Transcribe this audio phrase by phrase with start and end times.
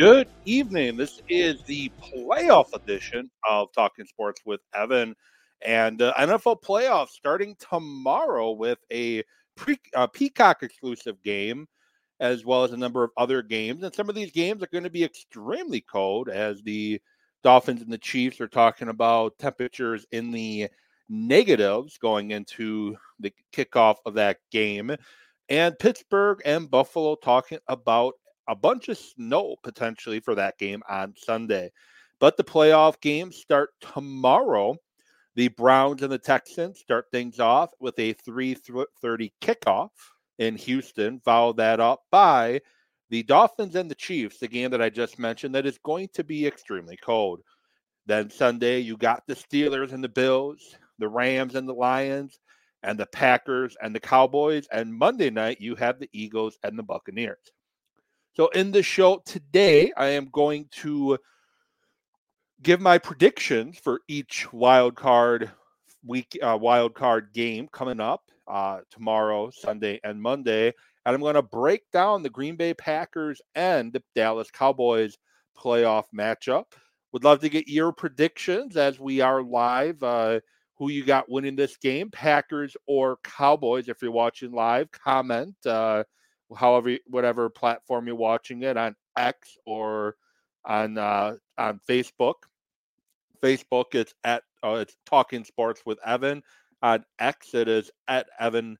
[0.00, 0.96] Good evening.
[0.96, 5.14] This is the playoff edition of Talking Sports with Evan
[5.60, 9.22] and uh, NFL playoffs starting tomorrow with a
[9.56, 11.68] pre- uh, Peacock exclusive game
[12.18, 13.82] as well as a number of other games.
[13.82, 16.98] And some of these games are going to be extremely cold as the
[17.44, 20.70] Dolphins and the Chiefs are talking about temperatures in the
[21.10, 24.96] negatives going into the kickoff of that game.
[25.50, 28.14] And Pittsburgh and Buffalo talking about
[28.50, 31.70] a bunch of snow potentially for that game on Sunday.
[32.18, 34.76] But the playoff games start tomorrow.
[35.36, 39.90] The Browns and the Texans start things off with a 3:30 kickoff
[40.38, 41.20] in Houston.
[41.20, 42.60] Follow that up by
[43.08, 46.24] the Dolphins and the Chiefs, the game that I just mentioned that is going to
[46.24, 47.42] be extremely cold.
[48.06, 52.40] Then Sunday, you got the Steelers and the Bills, the Rams and the Lions,
[52.82, 54.66] and the Packers and the Cowboys.
[54.72, 57.52] And Monday night, you have the Eagles and the Buccaneers.
[58.34, 61.18] So, in the show today, I am going to
[62.62, 65.50] give my predictions for each wild card
[66.06, 70.68] week, uh, wild card game coming up uh, tomorrow, Sunday, and Monday.
[71.04, 75.16] And I'm going to break down the Green Bay Packers and the Dallas Cowboys
[75.58, 76.64] playoff matchup.
[77.12, 80.02] Would love to get your predictions as we are live.
[80.02, 80.40] Uh,
[80.76, 83.88] who you got winning this game, Packers or Cowboys?
[83.88, 85.56] If you're watching live, comment.
[85.66, 86.04] Uh,
[86.56, 90.16] however, whatever platform you're watching it on X or
[90.64, 92.34] on uh, on Facebook.
[93.42, 96.42] Facebook it's at uh, it's Talking Sports with Evan.
[96.82, 98.78] On X it is at Evan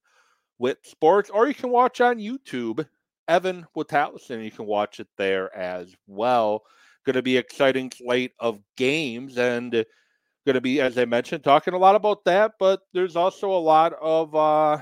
[0.59, 2.85] with Sports, or you can watch on YouTube
[3.27, 4.41] Evan with Allison.
[4.41, 6.63] You can watch it there as well.
[7.05, 11.73] Going to be exciting slate of games and going to be, as I mentioned, talking
[11.73, 12.53] a lot about that.
[12.59, 14.79] But there's also a lot of uh,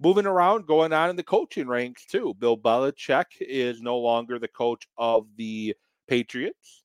[0.00, 2.34] moving around going on in the coaching ranks too.
[2.38, 5.74] Bill Belichick is no longer the coach of the
[6.08, 6.84] Patriots.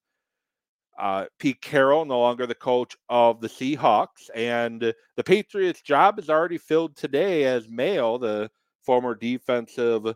[0.99, 6.29] Uh, Pete Carroll no longer the coach of the Seahawks, and the Patriots' job is
[6.29, 8.51] already filled today as Mayo, the
[8.85, 10.13] former defensive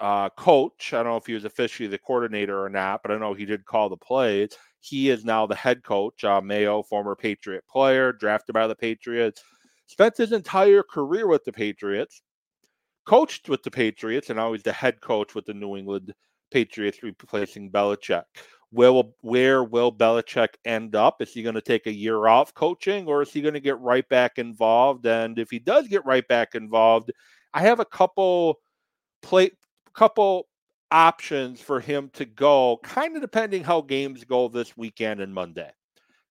[0.00, 0.92] uh, coach.
[0.92, 3.44] I don't know if he was officially the coordinator or not, but I know he
[3.44, 4.50] did call the plays.
[4.80, 6.24] He is now the head coach.
[6.24, 9.42] Uh, Mayo, former Patriot player, drafted by the Patriots,
[9.86, 12.22] spent his entire career with the Patriots,
[13.04, 16.12] coached with the Patriots, and he's the head coach with the New England
[16.50, 18.24] Patriots, replacing Belichick.
[18.72, 21.22] Will where will Belichick end up?
[21.22, 23.78] Is he going to take a year off coaching, or is he going to get
[23.80, 25.06] right back involved?
[25.06, 27.12] And if he does get right back involved,
[27.54, 28.58] I have a couple
[29.22, 29.50] play
[29.94, 30.48] couple
[30.90, 35.70] options for him to go, kind of depending how games go this weekend and Monday.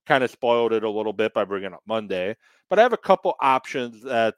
[0.06, 2.36] Kind of spoiled it a little bit by bringing up Monday,
[2.70, 4.36] but I have a couple options that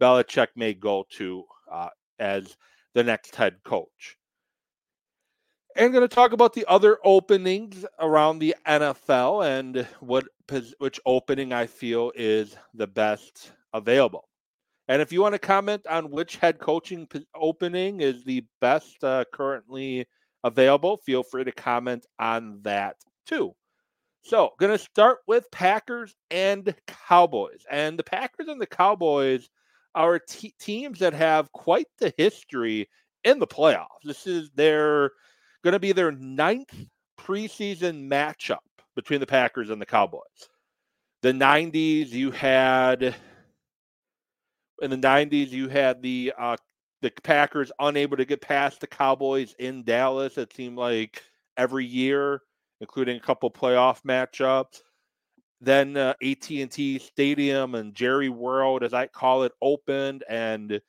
[0.00, 1.88] Belichick may go to uh,
[2.18, 2.56] as
[2.94, 4.16] the next head coach.
[5.76, 10.24] And going to talk about the other openings around the NFL and what
[10.78, 14.28] which opening I feel is the best available.
[14.88, 17.06] And if you want to comment on which head coaching
[17.36, 20.06] opening is the best uh, currently
[20.42, 23.54] available, feel free to comment on that too.
[24.22, 26.74] So, going to start with Packers and
[27.08, 27.64] Cowboys.
[27.70, 29.48] And the Packers and the Cowboys
[29.94, 30.20] are
[30.60, 32.88] teams that have quite the history
[33.24, 33.86] in the playoffs.
[34.04, 35.10] This is their
[35.62, 36.74] going to be their ninth
[37.18, 38.58] preseason matchup
[38.94, 40.20] between the Packers and the Cowboys.
[41.22, 43.14] The 90s, you had
[44.82, 46.56] in the 90s, you had the uh,
[47.02, 50.38] the Packers unable to get past the Cowboys in Dallas.
[50.38, 51.22] It seemed like
[51.56, 52.42] every year,
[52.80, 54.82] including a couple playoff matchups.
[55.60, 60.80] Then uh, AT&T Stadium and Jerry World, as I call it, opened, and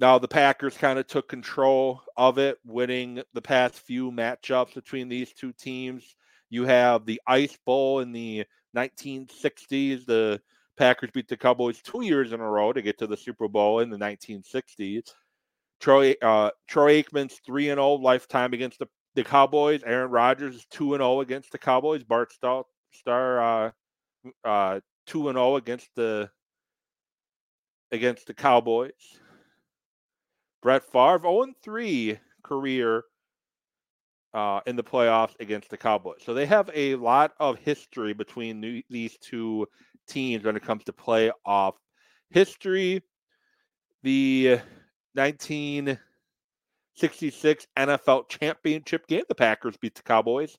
[0.00, 5.08] now the Packers kind of took control of it, winning the past few matchups between
[5.08, 6.16] these two teams.
[6.50, 8.44] You have the Ice Bowl in the
[8.76, 10.40] 1960s, the
[10.76, 13.80] Packers beat the Cowboys two years in a row to get to the Super Bowl
[13.80, 15.12] in the 1960s.
[15.80, 19.82] Troy uh, Troy Aikman's three and zero oh lifetime against the, the Cowboys.
[19.84, 22.04] Aaron Rodgers is two and zero oh against the Cowboys.
[22.04, 23.70] Bart Starr, Star uh,
[24.44, 26.30] uh, two and zero oh against the
[27.92, 28.92] against the Cowboys.
[30.62, 33.04] Brett Favre 0 3 career
[34.32, 36.20] uh, in the playoffs against the Cowboys.
[36.24, 39.66] So they have a lot of history between these two
[40.08, 41.74] teams when it comes to playoff
[42.30, 43.02] history.
[44.02, 44.60] The
[46.96, 50.56] 1966 NFL championship game, the Packers beat the Cowboys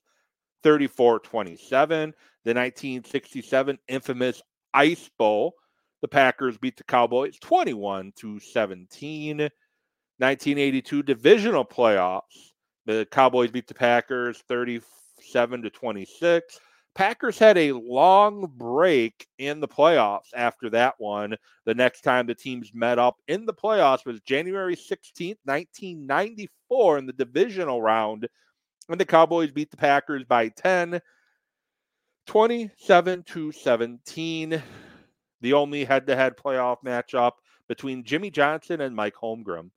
[0.62, 2.14] 34 27.
[2.44, 4.42] The 1967 infamous
[4.74, 5.54] Ice Bowl,
[6.02, 9.38] the Packers beat the Cowboys 21 to 17.
[9.38, 12.52] 1982 divisional playoffs,
[12.84, 16.60] The Cowboys beat the Packers 37 to 26.
[16.96, 21.36] Packers had a long break in the playoffs after that one.
[21.66, 27.04] The next time the teams met up in the playoffs was January 16th, 1994, in
[27.04, 28.26] the divisional round.
[28.88, 31.02] And the Cowboys beat the Packers by 10,
[32.26, 34.62] 27 to 17.
[35.42, 37.32] The only head to head playoff matchup
[37.68, 39.70] between Jimmy Johnson and Mike Holmgren.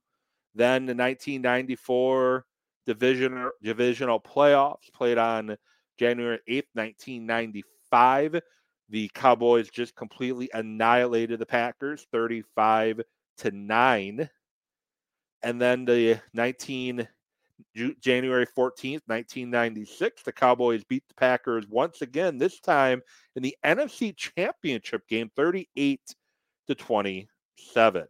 [0.55, 2.45] Then the 1994
[2.85, 5.57] division, divisional playoffs played on
[5.99, 8.41] January 8th, 1995.
[8.89, 13.01] The Cowboys just completely annihilated the Packers 35
[13.39, 14.29] to 9.
[15.43, 17.07] And then the 19
[17.99, 23.01] January 14th, 1996, the Cowboys beat the Packers once again, this time
[23.35, 25.99] in the NFC Championship game 38
[26.67, 28.07] to 27.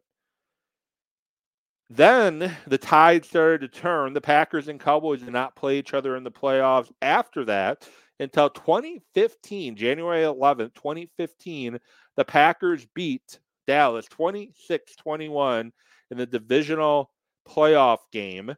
[1.89, 4.13] Then the tide started to turn.
[4.13, 7.87] The Packers and Cowboys did not play each other in the playoffs after that
[8.19, 11.79] until 2015, January 11th, 2015.
[12.15, 15.71] The Packers beat Dallas 26 21
[16.11, 17.11] in the divisional
[17.47, 18.55] playoff game.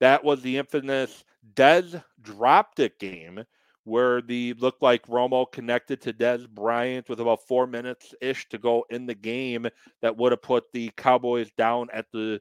[0.00, 1.24] That was the infamous
[1.54, 3.44] Dez dropped it game
[3.84, 8.58] where the looked like Romo connected to Dez Bryant with about four minutes ish to
[8.58, 9.68] go in the game
[10.02, 12.40] that would have put the Cowboys down at the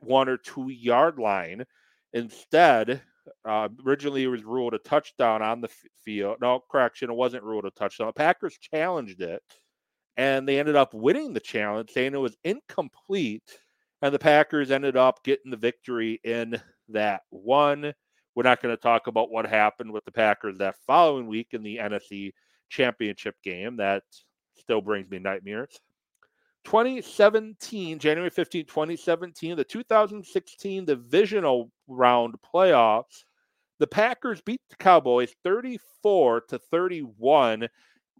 [0.00, 1.64] one or two yard line.
[2.14, 3.02] Instead,
[3.44, 5.70] uh, originally it was ruled a touchdown on the
[6.04, 6.38] field.
[6.40, 8.08] No, correction, it wasn't ruled a touchdown.
[8.08, 9.42] The Packers challenged it,
[10.16, 13.58] and they ended up winning the challenge, saying it was incomplete.
[14.02, 17.94] And the Packers ended up getting the victory in that one.
[18.34, 21.62] We're not going to talk about what happened with the Packers that following week in
[21.62, 22.32] the NFC
[22.70, 23.76] Championship game.
[23.76, 24.02] That
[24.56, 25.78] still brings me nightmares.
[26.64, 33.24] 2017, January 15, 2017, the 2016 divisional round playoffs.
[33.78, 37.68] The Packers beat the Cowboys 34 to 31.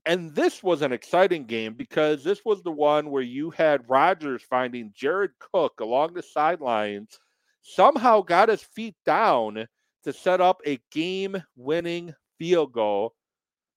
[0.04, 4.42] And this was an exciting game because this was the one where you had Rodgers
[4.42, 7.20] finding Jared Cook along the sidelines,
[7.62, 9.68] somehow got his feet down
[10.04, 13.14] to set up a game winning field goal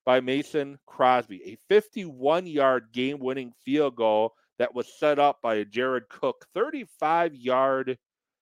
[0.05, 5.55] by Mason Crosby, a 51 yard game winning field goal that was set up by
[5.55, 7.97] a Jared Cook 35 yard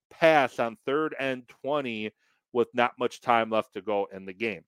[0.10, 2.12] pass on third and 20
[2.52, 4.64] with not much time left to go in the game.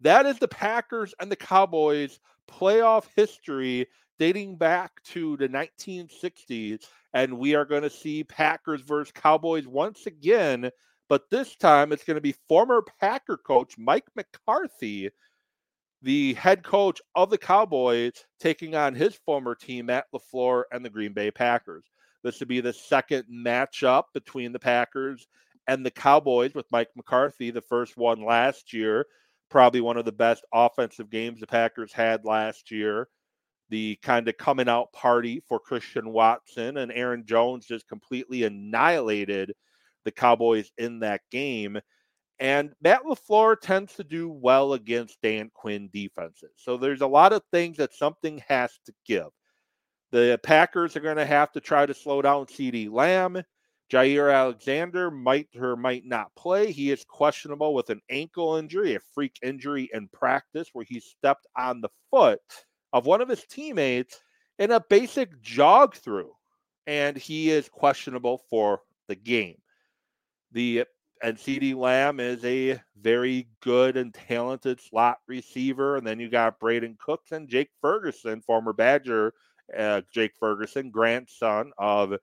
[0.00, 2.20] That is the Packers and the Cowboys
[2.50, 3.86] playoff history
[4.18, 6.84] dating back to the 1960s.
[7.12, 10.70] And we are going to see Packers versus Cowboys once again
[11.08, 15.10] but this time it's going to be former Packer coach Mike McCarthy,
[16.02, 20.90] the head coach of the Cowboys, taking on his former team, Matt LaFleur, and the
[20.90, 21.84] Green Bay Packers.
[22.22, 25.26] This would be the second matchup between the Packers
[25.66, 29.06] and the Cowboys with Mike McCarthy, the first one last year.
[29.50, 33.08] Probably one of the best offensive games the Packers had last year.
[33.70, 39.54] The kind of coming out party for Christian Watson and Aaron Jones just completely annihilated
[40.08, 41.78] the Cowboys in that game.
[42.40, 46.52] And Matt LaFleur tends to do well against Dan Quinn defenses.
[46.56, 49.28] So there's a lot of things that something has to give.
[50.12, 53.42] The Packers are going to have to try to slow down CeeDee Lamb.
[53.92, 56.72] Jaire Alexander might or might not play.
[56.72, 61.46] He is questionable with an ankle injury, a freak injury in practice where he stepped
[61.56, 62.40] on the foot
[62.92, 64.20] of one of his teammates
[64.58, 66.32] in a basic jog through,
[66.86, 69.56] and he is questionable for the game.
[70.52, 70.84] The
[71.22, 75.96] and CeeDee Lamb is a very good and talented slot receiver.
[75.96, 79.34] And then you got Brandin Cooks and Jake Ferguson, former Badger
[79.76, 82.14] uh, Jake Ferguson, grandson of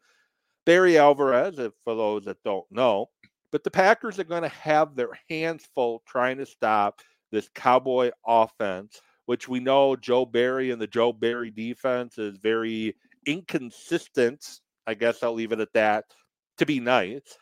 [0.65, 3.09] Barry Alvarez, if, for those that don't know.
[3.51, 7.01] But the Packers are going to have their hands full trying to stop
[7.31, 12.95] this Cowboy offense, which we know Joe Barry and the Joe Barry defense is very
[13.25, 14.59] inconsistent.
[14.87, 16.05] I guess I'll leave it at that
[16.57, 17.37] to be nice.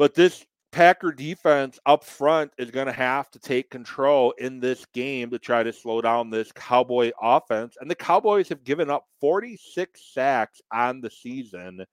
[0.00, 4.86] But this Packer defense up front is going to have to take control in this
[4.94, 7.76] game to try to slow down this Cowboy offense.
[7.78, 11.84] And the Cowboys have given up 46 sacks on the season.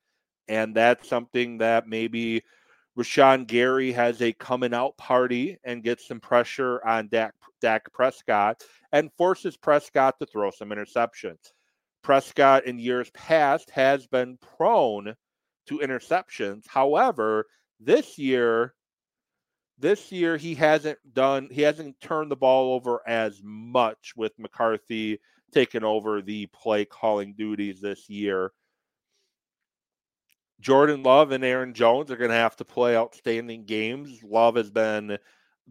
[0.48, 2.44] And that's something that maybe
[2.98, 8.64] Rashan Gary has a coming out party and gets some pressure on Dak, Dak Prescott
[8.94, 11.52] and forces Prescott to throw some interceptions.
[12.04, 15.14] Prescott in years past has been prone
[15.66, 16.64] to interceptions.
[16.70, 17.48] However,
[17.80, 18.74] this year,
[19.78, 25.20] this year he hasn't done he hasn't turned the ball over as much with McCarthy
[25.54, 28.52] taking over the play calling duties this year.
[30.60, 34.24] Jordan Love and Aaron Jones are going to have to play outstanding games.
[34.24, 35.18] Love has been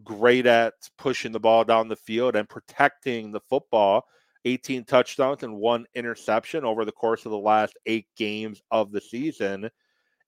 [0.03, 4.05] great at pushing the ball down the field and protecting the football.
[4.45, 9.01] 18 touchdowns and one interception over the course of the last eight games of the
[9.01, 9.69] season.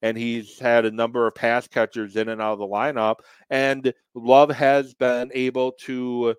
[0.02, 3.16] And he's had a number of pass catchers in and out of the lineup.
[3.50, 6.34] And Love has been able to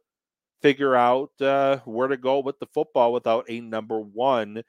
[0.62, 4.63] figure out uh, where to go with the football without a number one.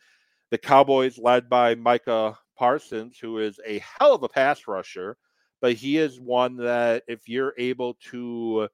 [0.50, 5.16] The Cowboys, led by Micah Parsons, who is a hell of a pass rusher,
[5.60, 8.68] but he is one that if you're able to,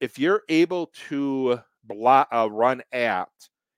[0.00, 3.28] if you're able to block, uh, run at,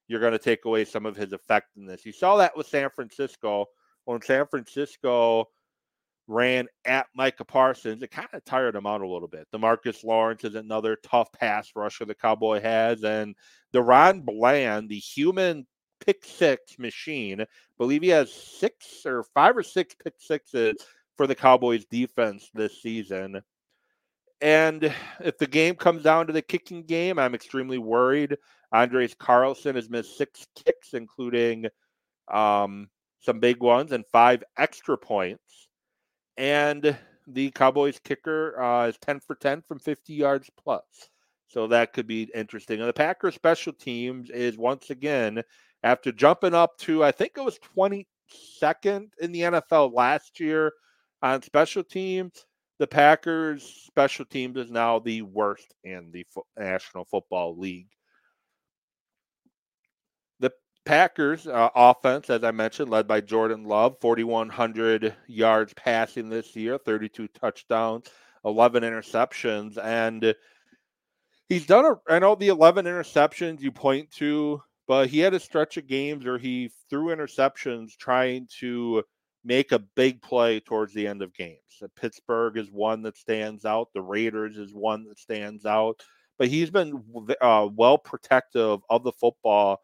[0.07, 2.07] you're going to take away some of his effectiveness.
[2.07, 3.67] You saw that with San Francisco
[4.09, 5.51] when San Francisco
[6.29, 8.03] ran at Micah Parsons.
[8.03, 9.47] It kind of tired him out a little bit.
[9.53, 13.35] Demarcus Lawrence is another tough pass rusher the Cowboy has, and
[13.75, 15.67] DaRon Bland, the human
[16.01, 17.47] pick six machine, I
[17.77, 20.77] believe he has six or five or six pick sixes
[21.19, 23.43] for the Cowboys defense this season.
[24.41, 28.39] And if the game comes down to the kicking game, I'm extremely worried.
[28.73, 31.67] Anders Carlson has missed six kicks, including
[32.33, 32.89] um,
[33.21, 35.69] some big ones and five extra points.
[36.37, 36.97] And
[37.27, 40.85] the Cowboys kicker uh, is 10 for 10 from 50 yards plus.
[41.49, 42.81] So that could be interesting.
[42.81, 45.43] And the Packers special teams is once again,
[45.83, 50.73] after jumping up to, I think it was 22nd in the NFL last year
[51.23, 52.47] on special teams,
[52.79, 56.25] the Packers special teams is now the worst in the
[56.57, 57.89] National Football League.
[60.89, 66.79] Packers uh, offense, as I mentioned, led by Jordan Love, 4,100 yards passing this year,
[66.79, 68.07] 32 touchdowns,
[68.47, 70.35] 11 interceptions, and
[71.51, 71.85] he's done.
[71.85, 75.87] A, I know the 11 interceptions you point to, but he had a stretch of
[75.87, 79.03] games where he threw interceptions trying to
[79.45, 81.83] make a big play towards the end of games.
[81.97, 83.89] Pittsburgh is one that stands out.
[83.93, 86.03] The Raiders is one that stands out.
[86.39, 87.05] But he's been
[87.43, 89.83] uh, well protective of the football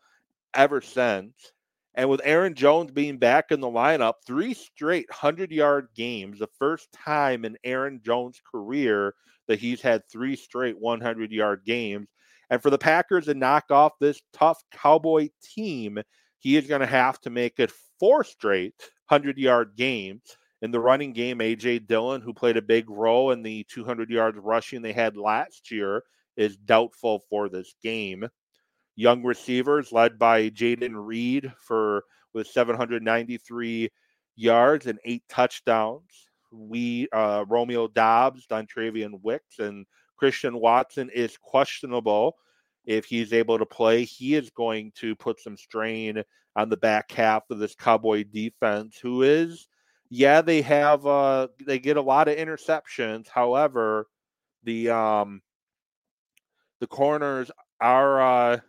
[0.55, 1.53] ever since.
[1.95, 6.49] And with Aaron Jones being back in the lineup, three straight 100 yard games, the
[6.59, 9.15] first time in Aaron Jones' career
[9.47, 12.09] that he's had three straight 100 yard games.
[12.51, 15.99] And for the Packers to knock off this tough Cowboy team,
[16.39, 18.75] he is going to have to make it four straight
[19.09, 20.23] 100 yard games.
[20.63, 21.81] In the running game, A.J.
[21.81, 26.03] Dillon, who played a big role in the 200 yards rushing they had last year,
[26.39, 28.27] is doubtful for this game.
[28.97, 33.91] Young receivers led by Jayden Reed for with 793
[34.37, 36.31] yards and eight touchdowns.
[36.53, 39.87] We uh, Romeo Doubs, Dontayvion Wicks, and
[40.17, 42.37] Christian Watson is questionable
[42.87, 46.23] if he's able to play, he is going to put some strain
[46.57, 49.69] on the back half of this Cowboy defense, who is,
[50.11, 53.27] yeah, they have uh they get a lot of interceptions.
[53.29, 54.07] However,
[54.63, 55.43] the um
[56.81, 58.61] the corners are uh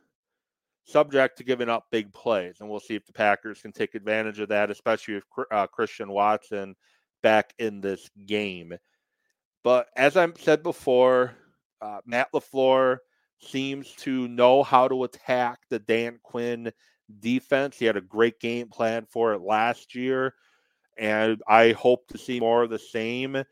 [0.86, 4.40] subject to giving up big plays, and we'll see if the Packers can take advantage
[4.40, 6.76] of that, especially with uh, Christian Watson
[7.24, 8.74] back in this game.
[9.64, 11.34] But as I said before,
[11.82, 12.98] uh, Matt LaFleur
[13.40, 16.72] seems to know how to attack the Dan Quinn
[17.20, 17.78] defense.
[17.78, 20.36] He had a great game plan for it last year,
[20.98, 23.44] and I hope to see more of the same.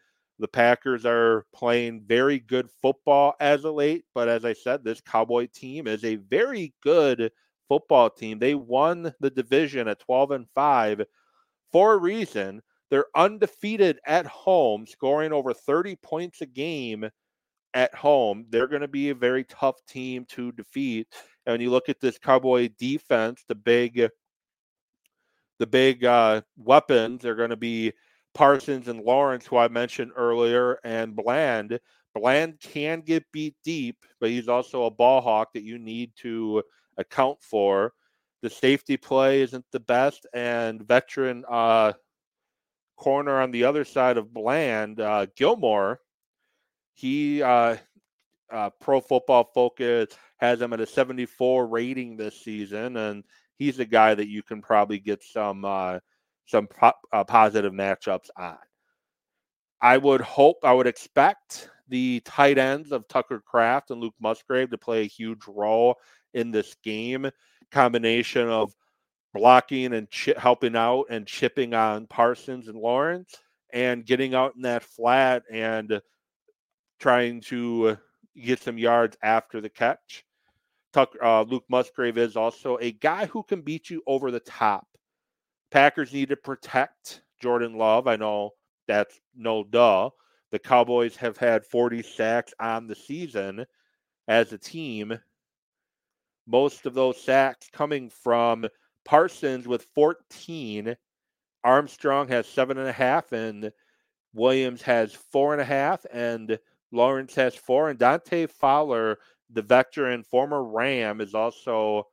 [0.43, 4.99] The Packers are playing very good football as of late, but as I said, this
[4.99, 7.31] Cowboy team is a very good
[7.69, 8.39] football team.
[8.39, 11.03] They won the division at 12 and 5
[11.71, 12.61] for a reason.
[12.89, 17.09] They're undefeated at home, scoring over 30 points a game
[17.73, 18.45] at home.
[18.49, 21.07] They're going to be a very tough team to defeat.
[21.45, 24.09] And when you look at this Cowboy defense, the big
[25.59, 27.93] the big uh, weapons are going to be
[28.33, 31.79] Parsons and Lawrence, who I mentioned earlier, and Bland.
[32.15, 36.63] Bland can get beat deep, but he's also a ball hawk that you need to
[36.97, 37.93] account for.
[38.41, 41.93] The safety play isn't the best, and veteran uh,
[42.97, 45.99] corner on the other side of Bland, uh, Gilmore,
[46.93, 47.77] he uh,
[48.51, 53.23] uh, Pro Football Focus has him at a 74 rating this season, and
[53.57, 55.99] he's a guy that you can probably get some uh,
[56.45, 58.57] some po- uh, positive matchups on.
[59.81, 64.69] I would hope, I would expect the tight ends of Tucker Kraft and Luke Musgrave
[64.71, 65.95] to play a huge role
[66.33, 67.29] in this game.
[67.71, 68.73] Combination of
[69.33, 73.35] blocking and ch- helping out and chipping on Parsons and Lawrence,
[73.73, 76.01] and getting out in that flat and
[76.99, 77.97] trying to
[78.41, 80.23] get some yards after the catch.
[80.93, 84.87] Tuck, uh, Luke Musgrave is also a guy who can beat you over the top.
[85.73, 88.07] Packers need to protect Jordan Love.
[88.07, 88.51] I know
[88.87, 90.11] that's no duh.
[90.51, 93.65] The Cowboys have had 40 sacks on the season
[94.27, 95.17] as a team.
[96.45, 98.67] Most of those sacks coming from
[99.03, 100.95] Parsons with 14.
[101.63, 103.71] Armstrong has seven and a half, and
[104.35, 106.59] Williams has four and a half, and
[106.91, 107.89] Lawrence has four.
[107.89, 109.17] And Dante Fowler,
[109.49, 112.09] the veteran former Ram, is also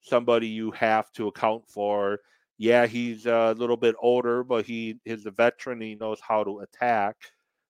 [0.00, 2.20] somebody you have to account for.
[2.60, 5.80] Yeah, he's uh, a little bit older, but he is a veteran.
[5.80, 7.16] He knows how to attack.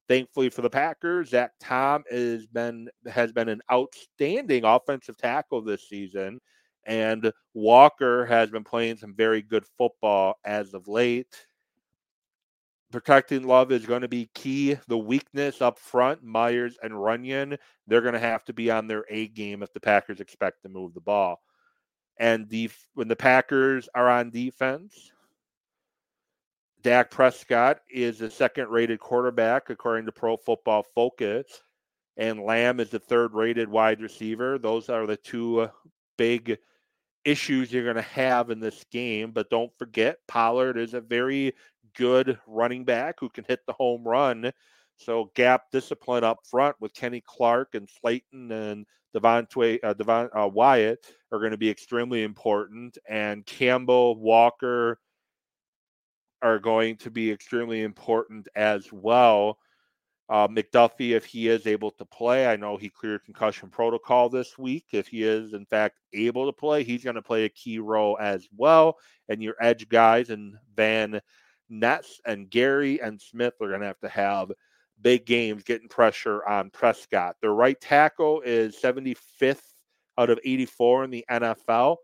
[0.09, 5.89] Thankfully for the Packers, Zach Tom has been has been an outstanding offensive tackle this
[5.89, 6.41] season,
[6.87, 11.47] and Walker has been playing some very good football as of late.
[12.91, 14.77] Protecting Love is going to be key.
[14.89, 17.57] The weakness up front, Myers and Runyan,
[17.87, 20.69] they're going to have to be on their A game if the Packers expect to
[20.69, 21.41] move the ball.
[22.21, 25.11] And the when the Packers are on defense,
[26.83, 31.63] Dak Prescott is the second rated quarterback according to Pro Football Focus,
[32.19, 34.59] and Lamb is the third rated wide receiver.
[34.59, 35.69] Those are the two uh,
[36.19, 36.59] big
[37.25, 39.31] issues you're going to have in this game.
[39.31, 41.55] But don't forget, Pollard is a very
[41.97, 44.53] good running back who can hit the home run.
[45.01, 50.47] So gap discipline up front with Kenny Clark and Slaton and Devonte uh, Devon uh,
[50.47, 55.01] Wyatt are going to be extremely important, and Campbell Walker
[56.43, 59.59] are going to be extremely important as well.
[60.29, 64.57] Uh, McDuffie, if he is able to play, I know he cleared concussion protocol this
[64.57, 64.85] week.
[64.93, 68.17] If he is, in fact, able to play, he's going to play a key role
[68.21, 68.97] as well.
[69.29, 71.21] And your edge guys and Van
[71.69, 74.53] Ness and Gary and Smith are going to have to have
[75.03, 77.37] big games getting pressure on Prescott.
[77.41, 79.63] Their right tackle is 75th
[80.19, 81.97] out of 84 in the NFL.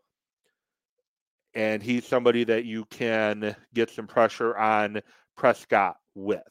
[1.54, 5.00] And he's somebody that you can get some pressure on
[5.36, 6.42] Prescott with.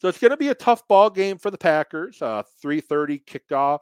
[0.00, 2.22] So it's going to be a tough ball game for the Packers.
[2.22, 3.80] Uh, 3:30 kickoff.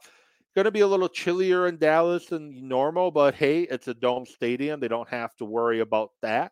[0.55, 4.25] Going to be a little chillier in Dallas than normal, but hey, it's a dome
[4.25, 4.79] stadium.
[4.79, 6.51] They don't have to worry about that.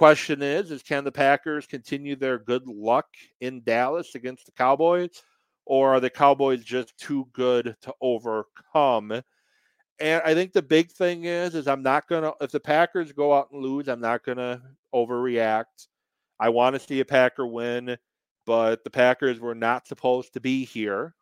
[0.00, 3.04] Question is, is can the Packers continue their good luck
[3.42, 5.22] in Dallas against the Cowboys,
[5.66, 9.12] or are the Cowboys just too good to overcome?
[10.00, 13.34] And I think the big thing is, is I'm not gonna if the Packers go
[13.34, 14.62] out and lose, I'm not gonna
[14.94, 15.88] overreact.
[16.40, 17.98] I want to see a Packer win,
[18.46, 21.14] but the Packers were not supposed to be here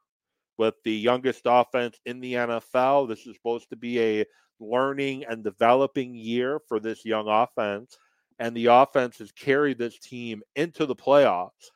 [0.57, 3.09] with the youngest offense in the NFL.
[3.09, 4.25] This is supposed to be a
[4.61, 7.99] learning and developing year for this young offense
[8.39, 11.71] and the offense has carried this team into the playoffs.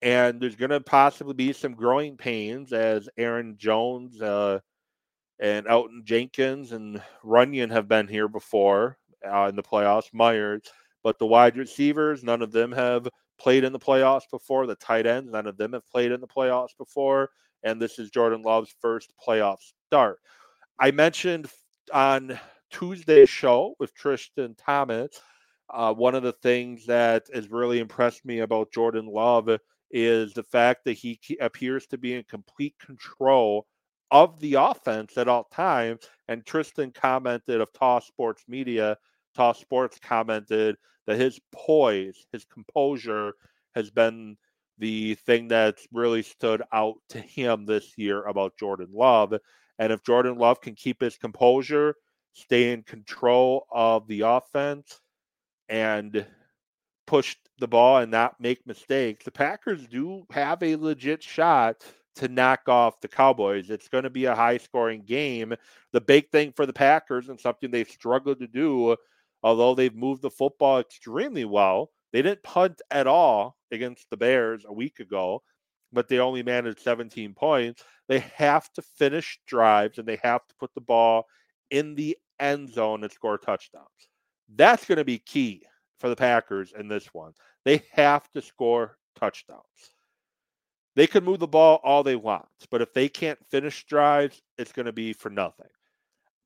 [0.00, 4.60] And there's going to possibly be some growing pains as Aaron Jones uh,
[5.40, 8.98] and Elgton Jenkins and Runyan have been here before
[9.28, 10.62] uh, in the playoffs, Myers.
[11.02, 14.66] But the wide receivers, none of them have played in the playoffs before.
[14.66, 17.30] The tight ends, none of them have played in the playoffs before.
[17.62, 20.18] And this is Jordan Love's first playoff start.
[20.78, 21.48] I mentioned
[21.92, 22.38] on
[22.70, 25.20] Tuesday's show with Tristan Thomas
[25.70, 29.50] uh, one of the things that has really impressed me about Jordan Love
[29.90, 33.66] is the fact that he appears to be in complete control
[34.10, 36.08] of the offense at all times.
[36.28, 38.96] And Tristan commented of Toss Sports Media,
[39.34, 40.76] Toss Sports commented
[41.06, 43.32] that his poise, his composure
[43.74, 44.36] has been
[44.78, 49.34] the thing that's really stood out to him this year about Jordan Love.
[49.78, 51.94] And if Jordan Love can keep his composure,
[52.32, 55.00] stay in control of the offense,
[55.68, 56.26] and
[57.06, 61.84] push the ball and not make mistakes, the Packers do have a legit shot
[62.16, 63.70] to knock off the Cowboys.
[63.70, 65.54] It's going to be a high scoring game.
[65.92, 68.96] The big thing for the Packers and something they've struggled to do,
[69.42, 74.64] although they've moved the football extremely well, they didn't punt at all against the Bears
[74.66, 75.42] a week ago,
[75.92, 77.84] but they only managed 17 points.
[78.08, 81.26] They have to finish drives and they have to put the ball
[81.70, 84.07] in the end zone and score touchdowns.
[84.54, 85.62] That's going to be key
[85.98, 87.32] for the Packers in this one.
[87.64, 89.62] They have to score touchdowns.
[90.96, 94.72] They can move the ball all they want, but if they can't finish drives, it's
[94.72, 95.68] going to be for nothing.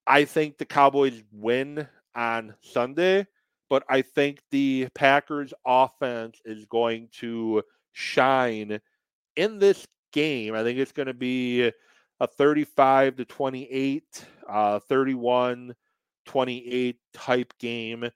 [0.06, 3.26] I think the Cowboys win on Sunday,
[3.70, 7.62] but I think the Packers offense is going to
[7.92, 8.80] shine
[9.36, 10.54] in this game.
[10.54, 11.72] I think it's going to be
[12.20, 15.74] a 35 to 28, uh, 31
[16.26, 18.08] 28 type game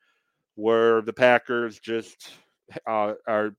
[0.55, 2.31] where the Packers just
[2.87, 3.55] uh, are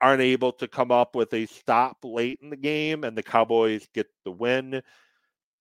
[0.00, 3.88] aren't able to come up with a stop late in the game and the Cowboys
[3.94, 4.82] get the win.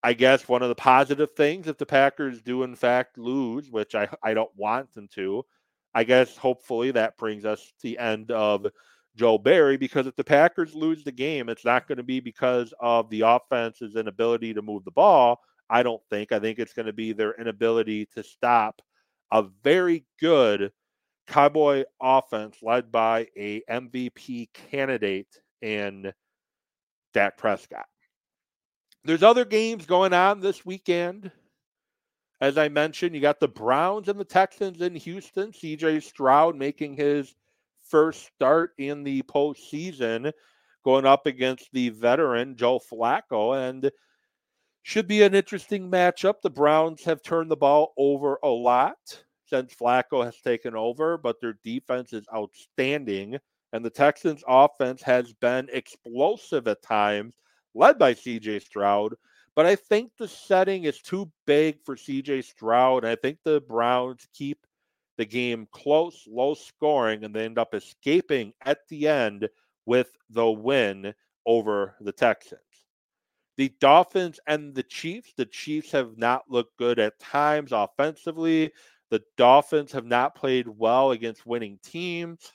[0.04, 3.95] I guess one of the positive things if the Packers do in fact lose, which
[3.95, 5.45] I, I don't want them to,
[5.93, 8.67] I guess hopefully that brings us to the end of
[9.15, 12.73] Joe Barry because if the Packers lose the game, it's not going to be because
[12.80, 15.39] of the offense's inability to move the ball.
[15.69, 16.32] I don't think.
[16.32, 18.82] I think it's going to be their inability to stop
[19.32, 20.71] a very good
[21.28, 26.13] Cowboy offense led by a MVP candidate in
[27.13, 27.88] Dak Prescott.
[29.04, 31.32] There's other games going on this weekend.
[32.41, 35.51] As I mentioned, you got the Browns and the Texans in Houston.
[35.51, 37.34] CJ Stroud making his
[37.88, 40.32] first start in the postseason,
[40.84, 43.89] going up against the veteran Joe Flacco, and
[44.86, 46.43] should be an interesting matchup.
[46.43, 51.41] The Browns have turned the ball over a lot since Flacco has taken over, but
[51.41, 53.39] their defense is outstanding.
[53.74, 57.34] And the Texans' offense has been explosive at times,
[57.74, 59.15] led by CJ Stroud.
[59.56, 63.06] But I think the setting is too big for CJ Stroud.
[63.06, 64.67] And I think the Browns keep
[65.17, 69.50] the game close, low scoring, and they end up escaping at the end
[69.88, 71.15] with the win
[71.48, 72.62] over the Texans.
[73.57, 78.71] The Dolphins and the Chiefs, the Chiefs have not looked good at times offensively.
[79.09, 82.51] The Dolphins have not played well against winning teams.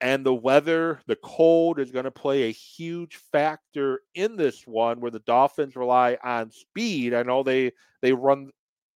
[0.00, 5.00] And the weather, the cold is going to play a huge factor in this one
[5.00, 7.14] where the Dolphins rely on speed.
[7.14, 7.72] I know they
[8.02, 8.50] they run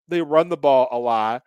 [0.08, 1.42] they run the ball a lot,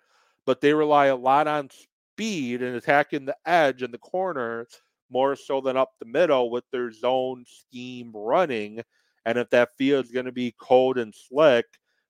[0.45, 5.35] but they rely a lot on speed and attacking the edge and the corners more
[5.35, 8.83] so than up the middle with their zone scheme running.
[9.25, 11.65] And if that field is going to be cold and slick,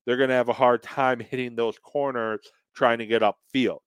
[0.05, 2.41] they're going to have a hard time hitting those corners
[2.75, 3.79] trying to get upfield.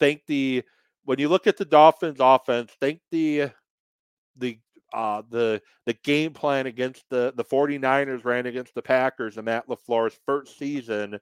[0.00, 0.62] Think the
[1.04, 3.50] when you look at the Dolphins offense, think the
[4.36, 4.58] the
[4.92, 9.68] uh, the the game plan against the the 49ers ran against the Packers and Matt
[9.68, 11.18] LaFleur's first season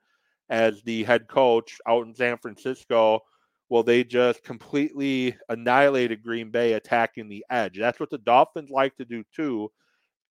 [0.49, 3.21] as the head coach out in San Francisco.
[3.69, 7.79] Well, they just completely annihilated Green Bay attacking the edge.
[7.79, 9.71] That's what the Dolphins like to do too.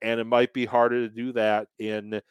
[0.01, 2.21] And it might be harder to do that in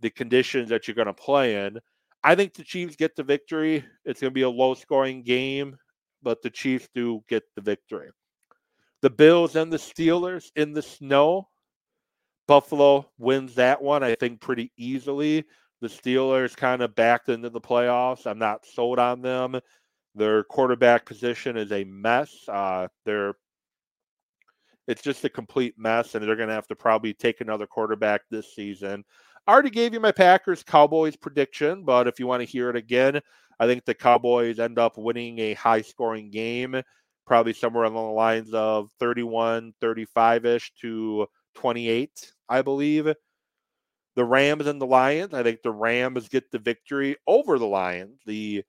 [0.00, 1.78] the conditions that you're going to play in.
[2.22, 3.84] I think the Chiefs get the victory.
[4.04, 5.76] It's going to be a low scoring game,
[6.22, 8.08] but the Chiefs do get the victory.
[9.02, 11.48] The Bills and the Steelers in the snow.
[12.48, 15.44] Buffalo wins that one, I think, pretty easily.
[15.80, 18.26] The Steelers kind of backed into the playoffs.
[18.26, 19.60] I'm not sold on them.
[20.14, 22.48] Their quarterback position is a mess.
[22.48, 23.34] Uh, they're
[24.86, 28.22] it's just a complete mess, and they're going to have to probably take another quarterback
[28.30, 29.04] this season.
[29.46, 32.76] I already gave you my Packers Cowboys prediction, but if you want to hear it
[32.76, 33.20] again,
[33.60, 36.80] I think the Cowboys end up winning a high scoring game,
[37.26, 43.14] probably somewhere along the lines of 31, 35 ish to 28, I believe
[44.16, 45.34] the Rams and the Lions.
[45.34, 48.20] I think the Rams get the victory over the Lions.
[48.26, 48.64] The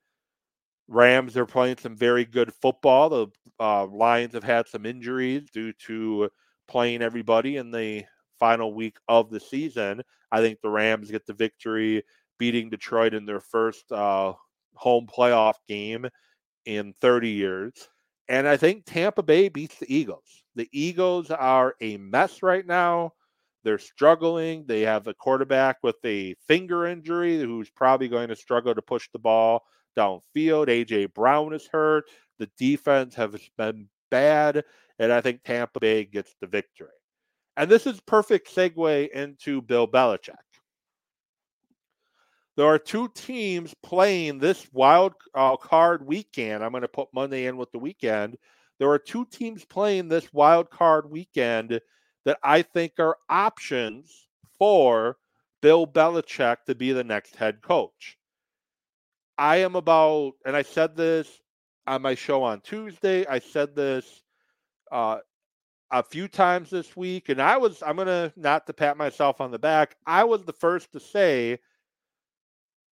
[0.88, 3.08] Rams are playing some very good football.
[3.08, 3.26] The
[3.58, 6.30] uh, Lions have had some injuries due to
[6.68, 8.04] playing everybody in the
[8.38, 10.02] final week of the season.
[10.30, 12.02] I think the Rams get the victory,
[12.38, 14.34] beating Detroit in their first uh,
[14.74, 16.06] home playoff game
[16.66, 17.88] in 30 years.
[18.28, 20.44] And I think Tampa Bay beats the Eagles.
[20.56, 23.12] The Eagles are a mess right now.
[23.62, 24.64] They're struggling.
[24.66, 29.08] They have a quarterback with a finger injury who's probably going to struggle to push
[29.12, 29.64] the ball
[29.96, 30.68] downfield.
[30.68, 32.04] AJ Brown is hurt.
[32.38, 34.64] The defense has been bad,
[34.98, 36.88] and I think Tampa Bay gets the victory.
[37.56, 40.34] And this is perfect segue into Bill Belichick.
[42.56, 46.64] There are two teams playing this wild uh, card weekend.
[46.64, 48.36] I'm going to put Monday in with the weekend.
[48.78, 51.80] There are two teams playing this wild card weekend
[52.24, 54.26] that I think are options
[54.58, 55.16] for
[55.60, 58.16] Bill Belichick to be the next head coach.
[59.38, 61.40] I am about, and I said this
[61.86, 63.26] on my show on Tuesday.
[63.26, 64.22] I said this
[64.90, 65.18] uh,
[65.90, 69.40] a few times this week, and I was, I'm going to not to pat myself
[69.40, 71.58] on the back, I was the first to say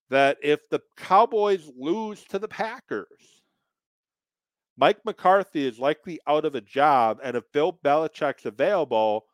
[0.09, 3.41] that if the Cowboys lose to the Packers,
[4.77, 9.25] Mike McCarthy is likely out of a job, and if Bill Belichick's available,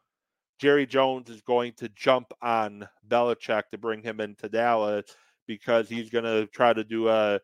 [0.59, 5.05] Jerry Jones is going to jump on Belichick to bring him into Dallas
[5.49, 7.41] because he's going to try to do a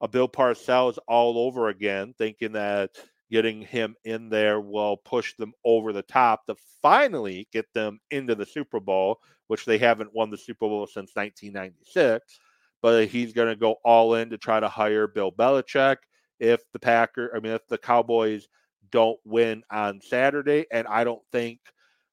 [0.00, 2.90] a Bill Parcells all over again, thinking that
[3.32, 8.36] getting him in there will push them over the top to finally get them into
[8.36, 9.18] the Super Bowl,
[9.48, 12.38] which they haven't won the Super Bowl since 1996.
[12.80, 15.96] But he's going to go all in to try to hire Bill Belichick
[16.38, 18.46] if the Packer, I mean, if the Cowboys
[18.92, 21.58] don't win on Saturday, and I don't think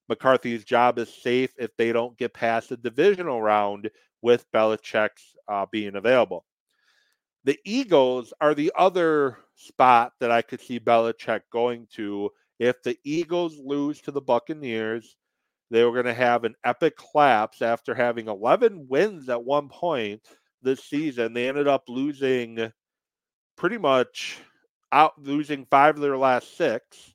[0.08, 3.88] McCarthy's job is safe if they don't get past the divisional round
[4.22, 6.44] with Belichick's uh, being available.
[7.44, 12.30] The Eagles are the other spot that I could see Belichick going to.
[12.58, 15.16] If the Eagles lose to the Buccaneers,
[15.70, 20.22] they were going to have an epic collapse after having 11 wins at one point
[20.62, 21.32] this season.
[21.32, 22.72] They ended up losing
[23.56, 24.38] pretty much
[24.92, 27.14] out losing five of their last six.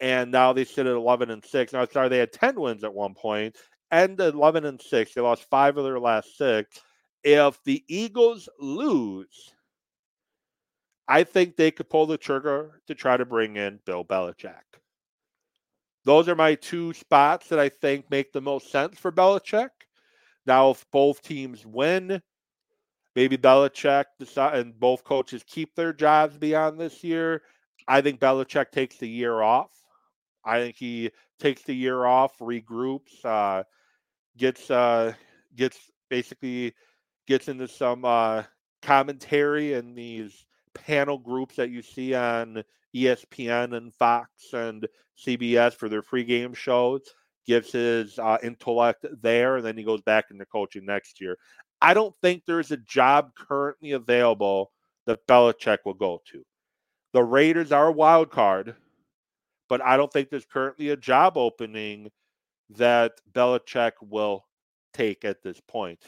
[0.00, 1.72] And now they sit at 11 and six.
[1.72, 3.56] Now, sorry, they had 10 wins at one point
[3.94, 5.14] and 11 and six.
[5.14, 6.80] They lost five of their last six.
[7.22, 9.52] If the Eagles lose,
[11.06, 14.80] I think they could pull the trigger to try to bring in Bill Belichick.
[16.04, 19.70] Those are my two spots that I think make the most sense for Belichick.
[20.44, 22.20] Now, if both teams win,
[23.14, 27.42] maybe Belichick decide, and both coaches keep their jobs beyond this year.
[27.86, 29.70] I think Belichick takes the year off.
[30.44, 33.62] I think he takes the year off, regroups, uh,
[34.36, 35.12] gets uh,
[35.56, 36.74] gets basically
[37.26, 38.42] gets into some uh,
[38.82, 40.44] commentary in these
[40.74, 42.62] panel groups that you see on
[42.94, 44.86] ESPN and Fox and
[45.18, 47.02] CBS for their free game shows,
[47.46, 51.36] gives his uh, intellect there, and then he goes back into coaching next year.
[51.80, 54.72] I don't think there's a job currently available
[55.06, 56.44] that Belichick will go to.
[57.12, 58.74] The Raiders are a wild card,
[59.68, 62.10] but I don't think there's currently a job opening
[62.70, 64.44] that Belichick will
[64.92, 65.98] take at this point.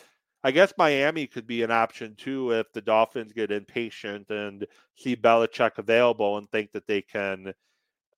[0.45, 4.65] I guess Miami could be an option too if the Dolphins get impatient and
[4.95, 7.53] see Belichick available and think that they can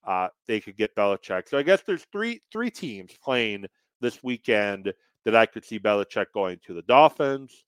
[0.05, 1.49] uh, they could get Belichick.
[1.49, 3.67] So I guess there's three three teams playing
[4.01, 4.93] this weekend
[5.25, 7.65] that I could see Belichick going to: the Dolphins,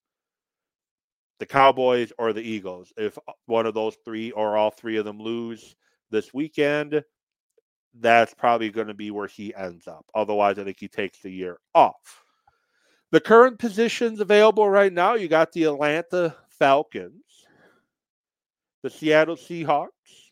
[1.38, 2.92] the Cowboys, or the Eagles.
[2.96, 5.74] If one of those three or all three of them lose
[6.11, 7.02] this weekend,
[7.94, 10.07] that's probably going to be where he ends up.
[10.14, 12.24] Otherwise, I think he takes the year off.
[13.11, 17.46] The current positions available right now, you got the Atlanta Falcons,
[18.83, 19.88] the Seattle Seahawks,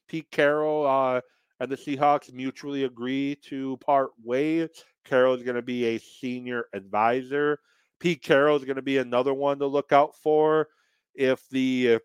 [0.07, 1.21] Pete Carroll, uh,
[1.61, 4.68] and the Seahawks mutually agree to part ways.
[5.05, 7.59] Carroll is going to be a senior advisor.
[7.99, 10.68] Pete Carroll is going to be another one to look out for
[11.14, 11.99] if the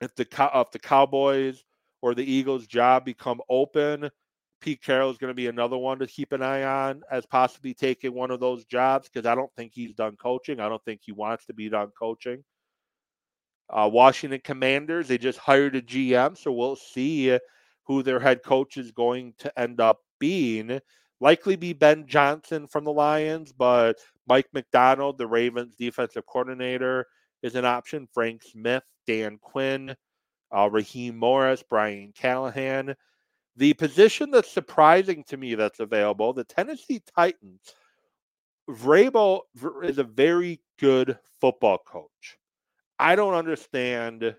[0.00, 1.64] if the if the Cowboys
[2.00, 4.10] or the Eagles job become open.
[4.66, 7.72] Pete Carroll is going to be another one to keep an eye on as possibly
[7.72, 10.58] taking one of those jobs because I don't think he's done coaching.
[10.58, 12.42] I don't think he wants to be done coaching.
[13.70, 17.38] Uh, Washington Commanders, they just hired a GM, so we'll see
[17.84, 20.80] who their head coach is going to end up being.
[21.20, 27.06] Likely be Ben Johnson from the Lions, but Mike Macdonald, the Ravens defensive coordinator,
[27.44, 28.08] is an option.
[28.12, 29.94] Frank Smith, Dan Quinn,
[30.50, 32.96] uh, Raheem Morris, Brian Callahan.
[33.56, 37.74] The position that's surprising to me that's available, the Tennessee Titans.
[38.68, 39.42] Vrabel
[39.82, 42.38] is a very good football coach.
[42.98, 44.34] I don't understand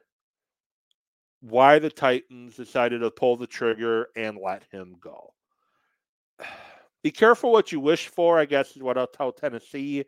[1.42, 5.34] why the Titans decided to pull the trigger and let him go.
[7.04, 10.04] Be careful what you wish for, I guess, is what I'll tell Tennessee.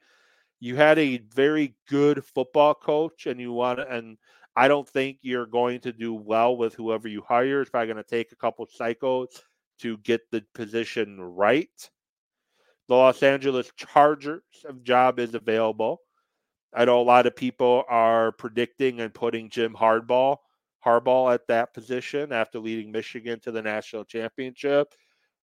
[0.60, 4.17] You had a very good football coach, and you want and
[4.60, 7.62] I don't think you're going to do well with whoever you hire.
[7.62, 9.41] It's probably going to take a couple cycles
[9.80, 11.89] to get the position right.
[12.89, 14.43] The Los Angeles Chargers
[14.84, 16.02] job is available.
[16.76, 20.36] I know a lot of people are predicting and putting Jim Hardball
[20.86, 24.93] Harbaugh at that position after leading Michigan to the national championship.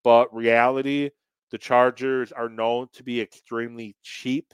[0.04, 1.08] But reality,
[1.50, 4.52] the Chargers are known to be extremely cheap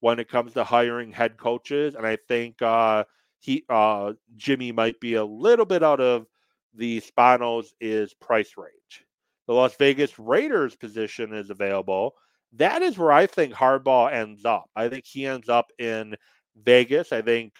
[0.00, 3.04] when it comes to hiring head coaches, and I think uh,
[3.40, 6.26] he uh, Jimmy might be a little bit out of
[6.74, 9.04] the Spanos is price range.
[9.46, 12.14] The Las Vegas Raiders position is available.
[12.52, 14.70] That is where I think Hardball ends up.
[14.76, 16.16] I think he ends up in
[16.56, 17.12] Vegas.
[17.12, 17.54] I think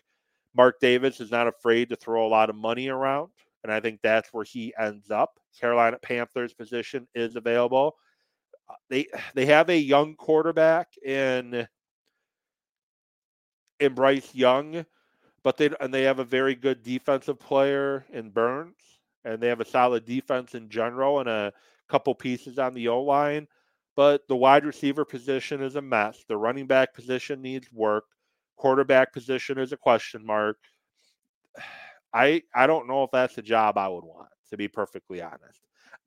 [0.55, 3.31] Mark Davis is not afraid to throw a lot of money around,
[3.63, 5.39] and I think that's where he ends up.
[5.61, 7.97] Carolina Panthers position is available.
[8.69, 11.67] Uh, they they have a young quarterback in
[13.81, 14.85] in Bryce Young
[15.49, 18.77] but they and they have a very good defensive player in Burns,
[19.25, 21.55] and they have a solid defense in general, and a
[21.89, 23.49] couple pieces on the O line.
[23.97, 26.23] But the wide receiver position is a mess.
[26.29, 28.05] The running back position needs work.
[28.59, 30.59] Quarterback position is a question mark.
[32.13, 35.61] I I don't know if that's a job I would want, to be perfectly honest.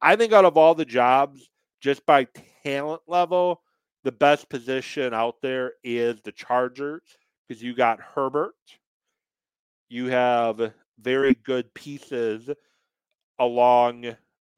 [0.03, 1.49] I think out of all the jobs,
[1.79, 2.27] just by
[2.63, 3.63] talent level,
[4.03, 7.01] the best position out there is the Chargers
[7.47, 8.53] because you got Herbert,
[9.91, 12.49] you have very good pieces
[13.39, 14.17] along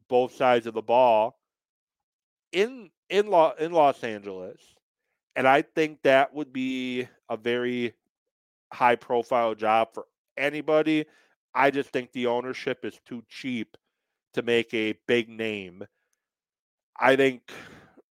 [0.10, 1.40] both sides of the ball
[2.52, 4.76] in in Lo- in Los Angeles,
[5.36, 7.94] and I think that would be a very
[8.74, 11.06] high profile job for anybody.
[11.54, 13.78] I just think the ownership is too cheap
[14.34, 15.86] to make a big name.
[17.00, 17.52] I think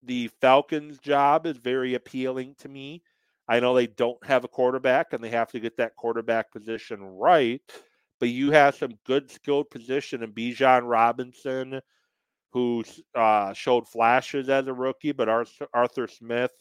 [0.04, 3.04] the Falcons' job is very appealing to me.
[3.48, 7.02] I know they don't have a quarterback and they have to get that quarterback position
[7.02, 7.62] right,
[8.20, 11.80] but you have some good skilled position in Bijan Robinson,
[12.52, 12.84] who
[13.16, 16.52] uh, showed flashes as a rookie, but Arthur, Smith,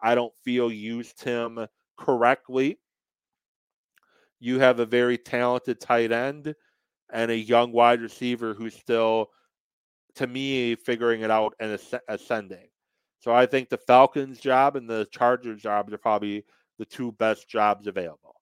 [0.00, 1.64] I don't feel used him
[1.96, 2.78] correctly.
[4.40, 6.54] You have a very talented tight end
[7.12, 9.28] and a young wide receiver who's still,
[10.16, 11.78] to me, figuring it out and
[12.08, 12.71] ascending.
[13.22, 16.44] So I think the Falcons' job and the Chargers' job are probably
[16.80, 18.34] the two best jobs available.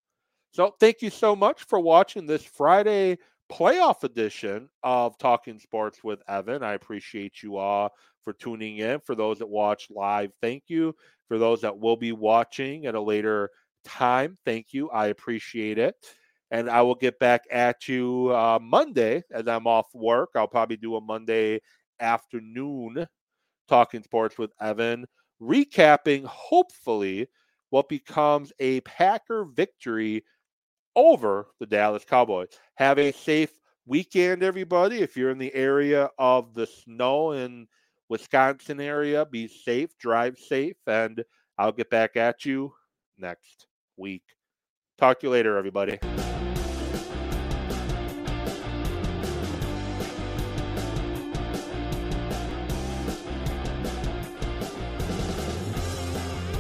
[0.53, 3.19] So thank you so much for watching this Friday
[3.53, 6.63] playoff edition of Talking Sports with Evan.
[6.63, 9.01] I appreciate you all for tuning in.
[9.01, 10.97] For those that watch live, thank you.
[11.29, 13.51] For those that will be watching at a later
[13.85, 14.89] time, thank you.
[14.89, 15.95] I appreciate it.
[16.51, 20.31] And I will get back at you uh, Monday as I'm off work.
[20.35, 21.61] I'll probably do a Monday
[22.01, 23.07] afternoon
[23.71, 25.07] Talking Sports with Evan,
[25.41, 27.29] recapping hopefully
[27.71, 30.25] what becomes a Packer victory
[30.97, 32.49] over the Dallas Cowboys.
[32.75, 33.53] Have a safe
[33.87, 34.99] weekend, everybody.
[34.99, 37.69] If you're in the area of the snow in
[38.09, 41.25] Wisconsin area, be safe, drive safe, and
[41.57, 42.73] I'll get back at you
[43.19, 44.25] next week.
[44.99, 46.01] Talk to you later, everybody.